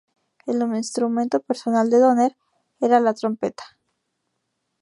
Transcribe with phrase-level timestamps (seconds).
[0.47, 2.35] El instrumento personal de Donner
[2.79, 3.77] era la trompeta.